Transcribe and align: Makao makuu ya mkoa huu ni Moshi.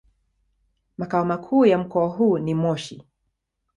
Makao 0.97 1.25
makuu 1.25 1.65
ya 1.65 1.77
mkoa 1.77 2.07
huu 2.07 2.39
ni 2.39 2.53
Moshi. 2.53 3.03